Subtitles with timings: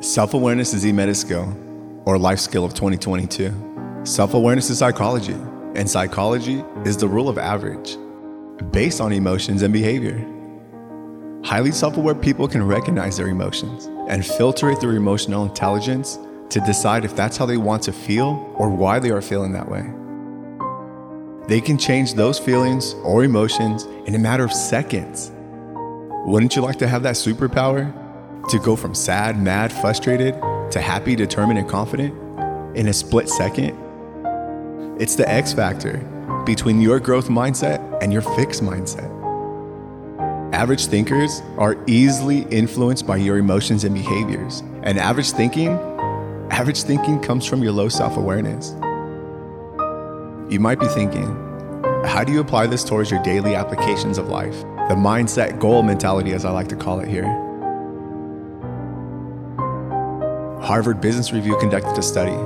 [0.00, 1.56] Self awareness is the meta skill
[2.04, 4.00] or life skill of 2022.
[4.04, 5.36] Self awareness is psychology,
[5.74, 7.96] and psychology is the rule of average
[8.70, 10.24] based on emotions and behavior.
[11.44, 16.20] Highly self aware people can recognize their emotions and filter it through emotional intelligence
[16.50, 19.68] to decide if that's how they want to feel or why they are feeling that
[19.68, 19.82] way.
[21.48, 25.32] They can change those feelings or emotions in a matter of seconds.
[26.24, 27.92] Wouldn't you like to have that superpower?
[28.48, 30.34] To go from sad, mad, frustrated
[30.70, 32.14] to happy, determined, and confident
[32.76, 33.76] in a split second?
[35.00, 35.98] It's the X factor
[36.46, 39.08] between your growth mindset and your fixed mindset.
[40.54, 44.62] Average thinkers are easily influenced by your emotions and behaviors.
[44.82, 45.68] And average thinking,
[46.50, 48.70] average thinking comes from your low self-awareness.
[50.50, 51.26] You might be thinking,
[52.06, 54.58] how do you apply this towards your daily applications of life?
[54.88, 57.47] The mindset goal mentality, as I like to call it here.
[60.68, 62.36] Harvard Business Review conducted a study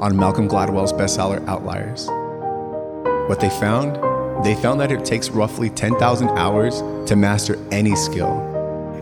[0.00, 2.08] on Malcolm Gladwell's bestseller Outliers.
[3.28, 3.94] What they found?
[4.44, 8.40] They found that it takes roughly 10,000 hours to master any skill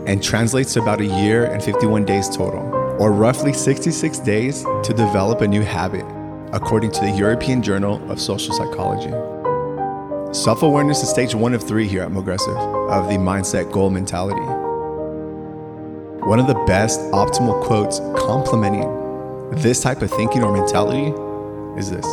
[0.05, 2.61] and translates to about a year and 51 days total,
[2.99, 6.05] or roughly 66 days to develop a new habit,
[6.53, 9.09] according to the European Journal of Social Psychology.
[10.31, 14.66] Self awareness is stage one of three here at Mogressive of the mindset goal mentality.
[16.27, 18.81] One of the best optimal quotes complementing
[19.61, 21.13] this type of thinking or mentality
[21.79, 22.05] is this.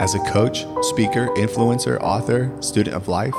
[0.00, 3.34] As a coach, speaker, influencer, author, student of life,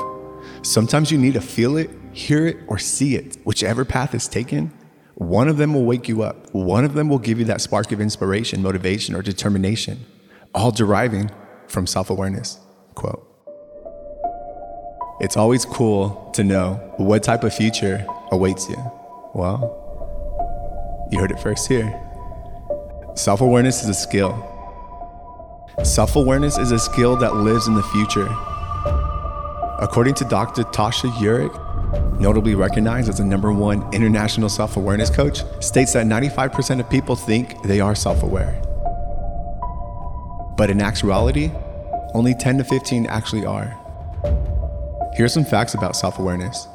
[0.60, 3.38] sometimes you need to feel it, hear it, or see it.
[3.44, 4.70] Whichever path is taken,
[5.14, 6.52] one of them will wake you up.
[6.52, 10.04] One of them will give you that spark of inspiration, motivation, or determination,
[10.54, 11.30] all deriving
[11.66, 12.60] from self awareness.
[12.94, 13.26] Quote.
[15.18, 18.76] It's always cool to know what type of future awaits you.
[19.34, 19.76] Well,
[21.10, 22.00] you heard it first here.
[23.14, 24.46] Self awareness is a skill.
[25.84, 28.28] Self awareness is a skill that lives in the future.
[29.80, 30.62] According to Dr.
[30.64, 36.80] Tasha Eurich, notably recognized as the number one international self awareness coach, states that 95%
[36.80, 38.60] of people think they are self aware.
[40.56, 41.50] But in actuality,
[42.14, 43.76] only 10 to 15 actually are.
[45.16, 46.68] Here are some facts about self awareness.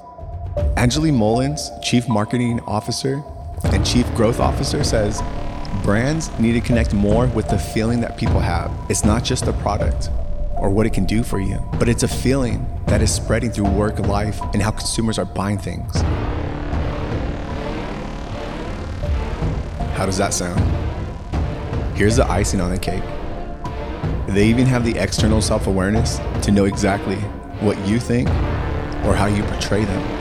[0.78, 3.24] Angeli Mullins, Chief Marketing Officer
[3.66, 5.22] and Chief Growth Officer, says
[5.84, 8.72] brands need to connect more with the feeling that people have.
[8.90, 10.10] It's not just the product
[10.58, 13.70] or what it can do for you, but it's a feeling that is spreading through
[13.70, 15.94] work, life, and how consumers are buying things.
[19.96, 20.60] How does that sound?
[21.98, 23.04] Here's the icing on the cake.
[24.28, 27.18] They even have the external self awareness to know exactly
[27.62, 28.30] what you think
[29.06, 30.15] or how you portray them.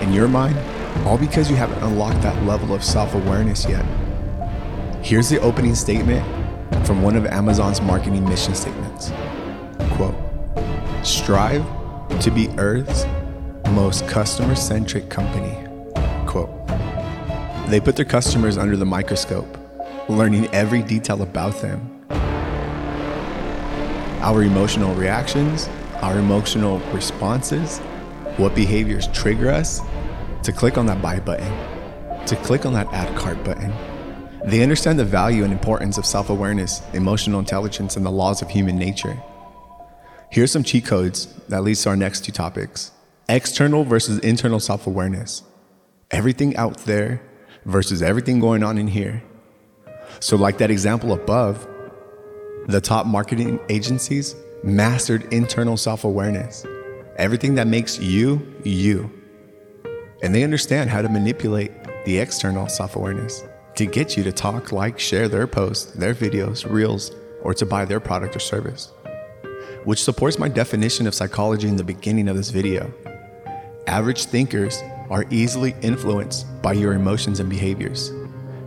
[0.00, 0.58] In your mind,
[1.06, 3.84] all because you haven't unlocked that level of self awareness yet.
[5.02, 6.24] Here's the opening statement
[6.86, 9.12] from one of Amazon's marketing mission statements
[9.98, 10.14] quote,
[11.04, 11.64] Strive
[12.20, 13.04] to be Earth's
[13.70, 15.56] most customer centric company.
[16.26, 16.50] Quote,
[17.68, 19.58] they put their customers under the microscope,
[20.08, 21.80] learning every detail about them.
[24.20, 25.68] Our emotional reactions,
[26.00, 27.80] our emotional responses,
[28.38, 29.80] what behaviors trigger us
[30.44, 31.52] to click on that buy button,
[32.26, 33.72] to click on that add cart button.
[34.44, 38.48] They understand the value and importance of self awareness, emotional intelligence, and the laws of
[38.48, 39.20] human nature.
[40.30, 42.92] Here's some cheat codes that leads to our next two topics
[43.28, 45.42] external versus internal self awareness.
[46.10, 47.20] Everything out there
[47.66, 49.22] versus everything going on in here.
[50.20, 51.66] So, like that example above,
[52.66, 56.64] the top marketing agencies mastered internal self awareness.
[57.18, 59.10] Everything that makes you, you.
[60.22, 61.72] And they understand how to manipulate
[62.04, 63.42] the external self awareness
[63.74, 67.10] to get you to talk, like, share their posts, their videos, reels,
[67.42, 68.92] or to buy their product or service.
[69.84, 72.92] Which supports my definition of psychology in the beginning of this video.
[73.88, 74.80] Average thinkers
[75.10, 78.10] are easily influenced by your emotions and behaviors.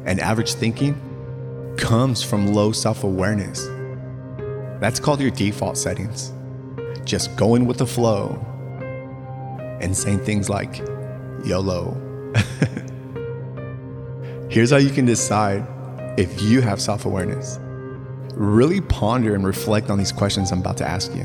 [0.06, 3.65] And average thinking comes from low self awareness.
[4.81, 6.33] That's called your default settings.
[7.06, 8.39] Just going with the flow
[9.81, 10.80] and saying things like
[11.44, 11.98] YOLO.
[14.50, 15.65] Here's how you can decide
[16.18, 17.59] if you have self awareness.
[18.33, 21.24] Really ponder and reflect on these questions I'm about to ask you.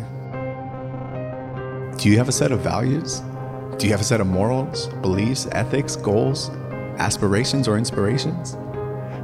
[1.99, 3.20] Do you have a set of values?
[3.79, 6.50] Do you have a set of morals, beliefs, ethics, goals,
[6.99, 8.56] aspirations, or inspirations?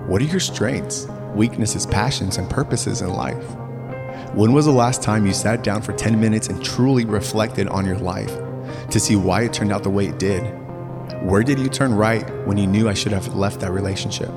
[0.06, 3.56] What are your strengths, weaknesses, passions, and purposes in life?
[4.34, 7.84] When was the last time you sat down for 10 minutes and truly reflected on
[7.84, 8.34] your life
[8.88, 10.40] to see why it turned out the way it did?
[11.22, 14.30] Where did you turn right when you knew I should have left that relationship?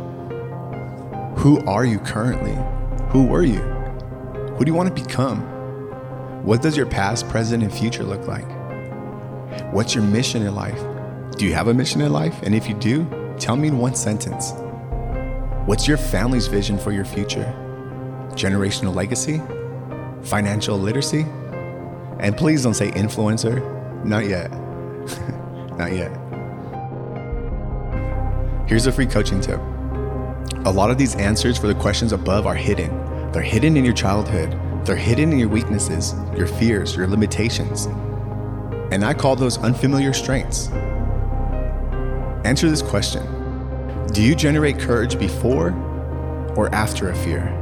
[1.38, 2.58] Who are you currently?
[3.12, 3.62] Who were you?
[4.58, 5.40] Who do you want to become?
[6.44, 8.50] What does your past, present, and future look like?
[9.72, 10.82] What's your mission in life?
[11.38, 12.38] Do you have a mission in life?
[12.44, 13.08] And if you do,
[13.40, 14.52] tell me in one sentence.
[15.66, 17.46] What's your family's vision for your future?
[18.34, 19.42] Generational legacy?
[20.26, 21.22] Financial literacy?
[22.20, 23.62] And please don't say influencer.
[24.04, 24.52] Not yet.
[25.78, 26.12] Not yet.
[28.68, 29.60] Here's a free coaching tip.
[30.66, 32.90] A lot of these answers for the questions above are hidden.
[33.32, 34.60] They're hidden in your childhood.
[34.84, 37.86] They're hidden in your weaknesses, your fears, your limitations.
[38.92, 40.70] And I call those unfamiliar strengths.
[42.46, 43.24] Answer this question
[44.14, 45.70] Do you generate courage before
[46.56, 47.55] or after a fear?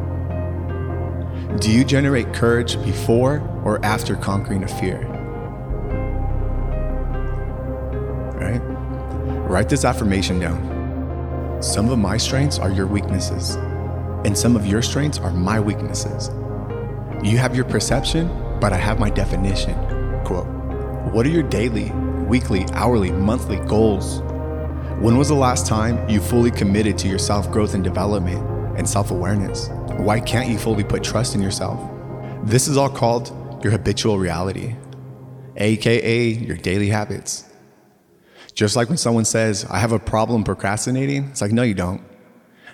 [1.60, 5.02] Do you generate courage before or after conquering a fear?
[8.34, 8.60] Right?
[9.48, 11.62] Write this affirmation down.
[11.62, 13.56] Some of my strengths are your weaknesses,
[14.26, 16.30] and some of your strengths are my weaknesses.
[17.24, 18.28] You have your perception,
[18.60, 19.76] but I have my definition.
[20.26, 20.48] Quote
[21.14, 21.92] What are your daily,
[22.28, 24.22] weekly, hourly, monthly goals?
[25.00, 28.44] When was the last time you fully committed to your self growth and development
[28.76, 29.70] and self awareness?
[29.98, 31.80] Why can't you fully put trust in yourself?
[32.44, 33.32] This is all called
[33.64, 34.76] your habitual reality,
[35.58, 37.46] aka your daily habits.
[38.54, 42.04] Just like when someone says, I have a problem procrastinating, it's like, no, you don't.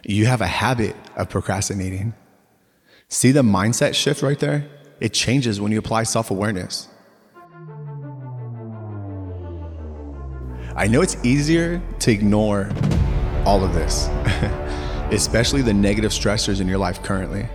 [0.04, 2.14] You have a habit of procrastinating.
[3.08, 4.68] See the mindset shift right there?
[5.00, 6.88] It changes when you apply self awareness.
[10.76, 12.70] I know it's easier to ignore
[13.46, 14.08] all of this,
[15.12, 17.48] especially the negative stressors in your life currently.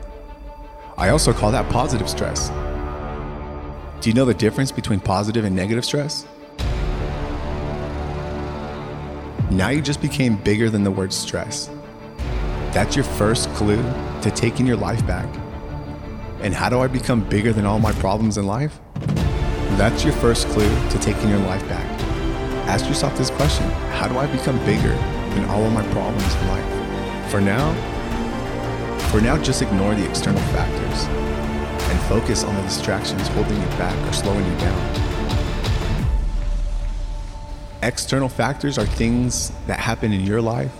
[0.96, 2.50] I also call that positive stress.
[4.00, 6.26] Do you know the difference between positive and negative stress?
[9.50, 11.70] Now you just became bigger than the word stress.
[12.72, 13.82] That's your first clue
[14.22, 15.28] to taking your life back.
[16.40, 18.80] And how do I become bigger than all my problems in life?
[19.78, 21.86] That's your first clue to taking your life back.
[22.66, 24.94] Ask yourself this question How do I become bigger
[25.34, 26.83] than all of my problems in life?
[27.30, 27.72] For now,
[29.10, 31.04] for now, just ignore the external factors
[31.88, 35.14] and focus on the distractions holding you back or slowing you down.
[37.82, 40.72] External factors are things that happen in your life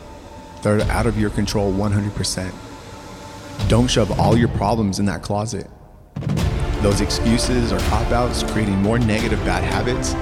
[0.62, 2.52] that are out of your control 100%.
[3.69, 5.69] Don't shove all your problems in that closet.
[6.82, 10.14] Those excuses or cop outs creating more negative bad habits.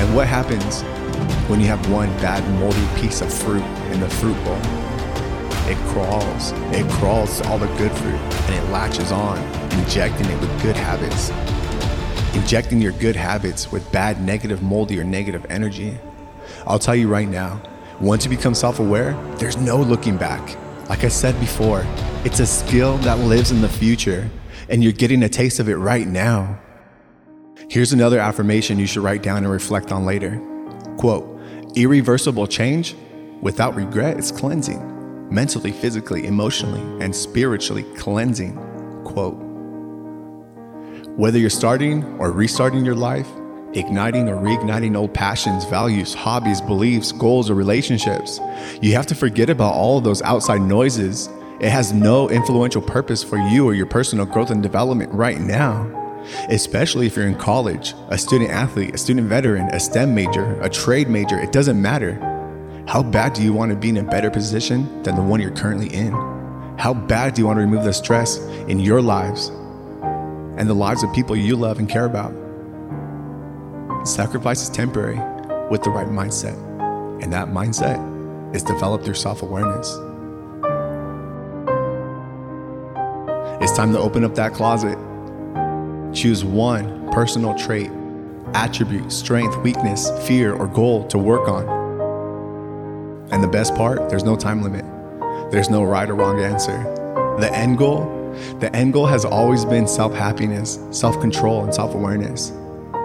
[0.00, 0.82] And what happens
[1.48, 4.85] when you have one bad moldy piece of fruit in the fruit bowl?
[5.68, 6.52] It crawls.
[6.72, 9.38] It crawls to all the good fruit and it latches on,
[9.78, 11.30] injecting it with good habits.
[12.36, 15.98] Injecting your good habits with bad, negative, moldy, or negative energy
[16.66, 17.60] I'll tell you right now,
[18.00, 20.56] once you become self aware, there's no looking back.
[20.88, 21.84] Like I said before,
[22.24, 24.28] it's a skill that lives in the future,
[24.68, 26.58] and you're getting a taste of it right now.
[27.68, 30.40] Here's another affirmation you should write down and reflect on later.
[30.98, 31.40] Quote,
[31.74, 32.94] irreversible change
[33.40, 34.80] without regret is cleansing,
[35.30, 38.56] mentally, physically, emotionally, and spiritually cleansing.
[39.04, 39.42] Quote,
[41.16, 43.28] whether you're starting or restarting your life,
[43.72, 48.40] igniting or reigniting old passions, values, hobbies, beliefs, goals, or relationships.
[48.80, 51.28] You have to forget about all of those outside noises.
[51.60, 55.92] It has no influential purpose for you or your personal growth and development right now.
[56.48, 60.68] Especially if you're in college, a student athlete, a student veteran, a STEM major, a
[60.68, 62.35] trade major, it doesn't matter.
[62.86, 65.50] How bad do you want to be in a better position than the one you're
[65.50, 66.12] currently in?
[66.78, 68.38] How bad do you want to remove the stress
[68.68, 69.48] in your lives
[70.56, 72.32] and the lives of people you love and care about?
[74.06, 75.16] Sacrifice is temporary
[75.68, 76.54] with the right mindset.
[77.20, 79.88] And that mindset is develop through self awareness.
[83.60, 84.96] It's time to open up that closet.
[86.14, 87.90] Choose one personal trait,
[88.54, 91.75] attribute, strength, weakness, fear, or goal to work on.
[93.30, 94.84] And the best part, there's no time limit.
[95.50, 96.76] There's no right or wrong answer.
[97.40, 98.04] The end goal,
[98.60, 102.50] the end goal has always been self-happiness, self-control, and self-awareness.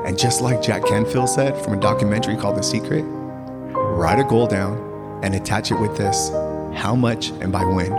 [0.05, 4.47] And just like Jack Canfield said from a documentary called The Secret, write a goal
[4.47, 6.29] down and attach it with this
[6.73, 7.91] how much and by when.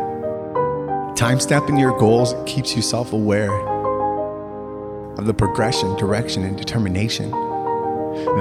[1.14, 3.52] Time stamping your goals keeps you self aware
[5.18, 7.30] of the progression, direction, and determination.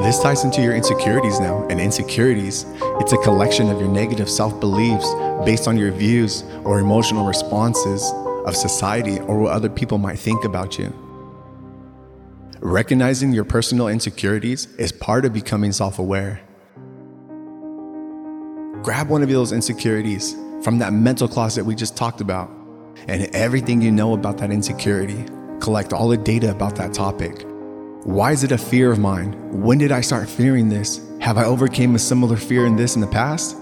[0.04, 1.66] This ties into your insecurities now.
[1.70, 2.66] And insecurities,
[3.00, 5.10] it's a collection of your negative self beliefs
[5.46, 8.12] based on your views or emotional responses
[8.46, 10.94] of society or what other people might think about you.
[12.60, 16.42] Recognizing your personal insecurities is part of becoming self aware.
[18.84, 22.50] Grab one of those insecurities from that mental closet we just talked about
[23.08, 25.26] and everything you know about that insecurity.
[25.60, 27.46] Collect all the data about that topic.
[28.04, 29.34] Why is it a fear of mine?
[29.62, 31.08] When did I start fearing this?
[31.20, 33.56] Have I overcame a similar fear in this in the past?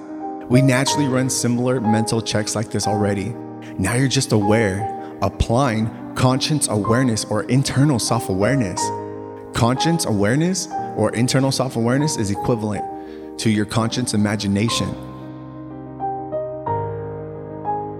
[0.47, 3.35] We naturally run similar mental checks like this already.
[3.77, 8.81] Now you're just aware, applying conscious awareness or internal self awareness.
[9.53, 14.89] Conscious awareness or internal self awareness is equivalent to your conscious imagination.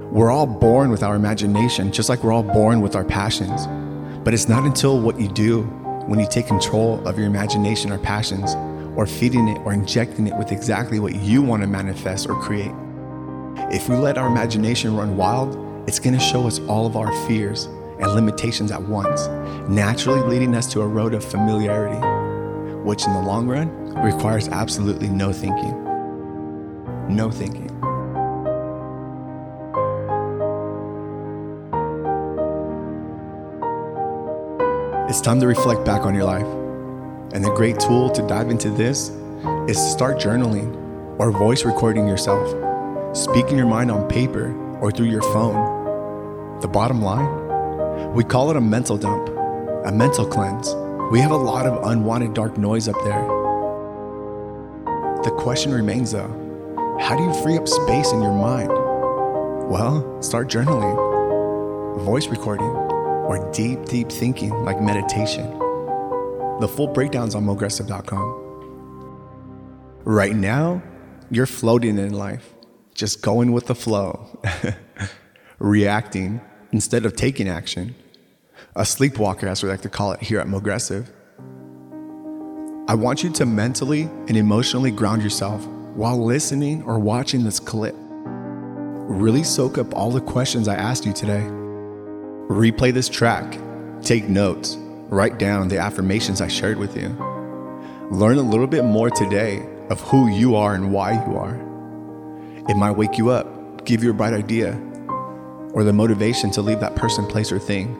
[0.10, 3.68] We're all born with our imagination, just like we're all born with our passions.
[4.24, 5.70] But it's not until what you do
[6.10, 8.56] when you take control of your imagination or passions,
[8.96, 12.74] or feeding it or injecting it with exactly what you want to manifest or create.
[13.72, 15.56] If we let our imagination run wild,
[15.88, 17.66] it's going to show us all of our fears
[18.00, 19.28] and limitations at once,
[19.70, 22.00] naturally leading us to a road of familiarity,
[22.84, 23.70] which in the long run
[24.04, 25.76] requires absolutely no thinking.
[27.08, 27.69] No thinking.
[35.10, 36.46] It's time to reflect back on your life.
[37.34, 39.10] And the great tool to dive into this
[39.68, 40.76] is to start journaling
[41.18, 42.48] or voice recording yourself,
[43.18, 46.60] speaking your mind on paper or through your phone.
[46.62, 49.30] The bottom line, we call it a mental dump,
[49.88, 50.76] a mental cleanse.
[51.12, 53.26] We have a lot of unwanted dark noise up there.
[55.24, 56.36] The question remains though
[57.02, 58.70] how do you free up space in your mind?
[59.72, 62.89] Well, start journaling, voice recording,
[63.30, 65.48] or deep, deep thinking like meditation.
[66.60, 68.48] The full breakdown's on mogressive.com.
[70.04, 70.82] Right now,
[71.30, 72.56] you're floating in life,
[72.96, 74.28] just going with the flow,
[75.60, 77.94] reacting instead of taking action.
[78.76, 81.12] A sleepwalker, as we like to call it here at Mogressive.
[82.88, 87.94] I want you to mentally and emotionally ground yourself while listening or watching this clip.
[87.96, 91.48] Really soak up all the questions I asked you today.
[92.50, 93.60] Replay this track,
[94.02, 94.76] take notes,
[95.10, 97.10] write down the affirmations I shared with you.
[98.10, 101.54] Learn a little bit more today of who you are and why you are.
[102.68, 104.74] It might wake you up, give you a bright idea,
[105.74, 107.96] or the motivation to leave that person, place, or thing,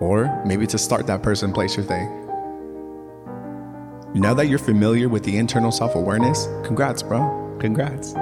[0.00, 2.08] or maybe to start that person, place, or thing.
[4.12, 7.56] Now that you're familiar with the internal self awareness, congrats, bro.
[7.60, 8.14] Congrats.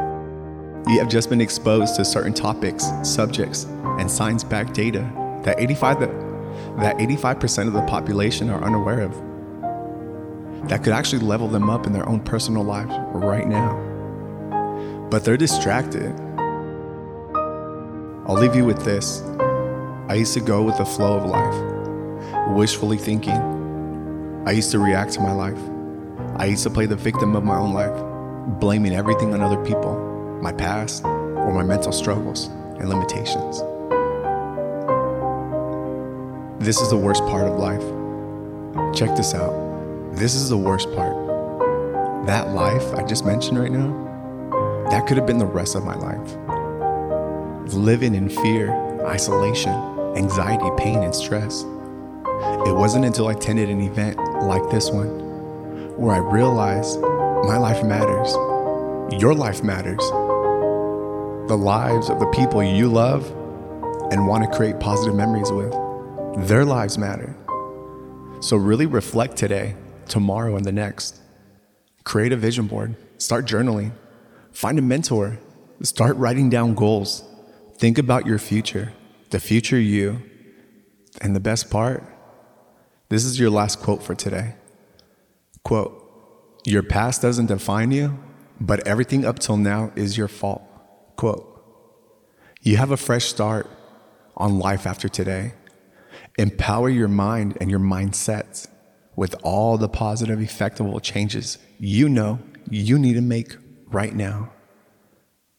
[0.86, 3.64] You have just been exposed to certain topics, subjects,
[3.98, 5.10] and science backed data
[5.46, 9.12] that 85 that 85% of the population are unaware of.
[10.68, 13.76] That could actually level them up in their own personal lives right now.
[15.08, 16.12] But they're distracted.
[18.26, 19.22] I'll leave you with this.
[20.08, 24.42] I used to go with the flow of life, wishfully thinking.
[24.46, 25.60] I used to react to my life.
[26.40, 27.94] I used to play the victim of my own life,
[28.58, 29.94] blaming everything on other people,
[30.42, 32.46] my past, or my mental struggles
[32.80, 33.62] and limitations.
[36.66, 37.80] This is the worst part of life.
[38.92, 39.54] Check this out.
[40.16, 41.14] This is the worst part.
[42.26, 45.94] That life I just mentioned right now, that could have been the rest of my
[45.94, 47.72] life.
[47.72, 48.72] Living in fear,
[49.06, 49.74] isolation,
[50.16, 51.62] anxiety, pain, and stress.
[51.62, 55.20] It wasn't until I attended an event like this one
[55.96, 58.32] where I realized my life matters.
[59.22, 60.02] Your life matters.
[61.48, 63.24] The lives of the people you love
[64.10, 65.85] and want to create positive memories with.
[66.36, 67.34] Their lives matter.
[68.40, 69.74] So really reflect today,
[70.06, 71.18] tomorrow, and the next.
[72.04, 72.94] Create a vision board.
[73.16, 73.92] Start journaling.
[74.52, 75.38] Find a mentor.
[75.82, 77.24] Start writing down goals.
[77.78, 78.92] Think about your future,
[79.30, 80.22] the future you.
[81.22, 82.04] And the best part,
[83.08, 84.56] this is your last quote for today.
[85.62, 88.18] Quote, your past doesn't define you,
[88.60, 90.62] but everything up till now is your fault.
[91.16, 91.52] Quote,
[92.60, 93.70] you have a fresh start
[94.36, 95.54] on life after today.
[96.38, 98.68] Empower your mind and your mindset
[99.14, 102.38] with all the positive, effective changes you know
[102.70, 104.50] you need to make right now.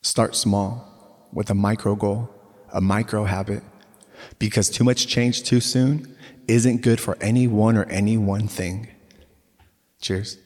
[0.01, 2.29] Start small with a micro goal,
[2.71, 3.63] a micro habit,
[4.39, 6.15] because too much change too soon
[6.47, 8.87] isn't good for anyone or any one thing.
[10.01, 10.37] Cheers.